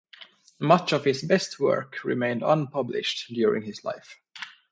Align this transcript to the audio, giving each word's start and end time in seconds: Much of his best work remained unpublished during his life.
Much 0.57 0.93
of 0.93 1.05
his 1.05 1.21
best 1.21 1.59
work 1.59 2.03
remained 2.03 2.41
unpublished 2.41 3.31
during 3.31 3.61
his 3.63 3.83
life. 3.85 4.19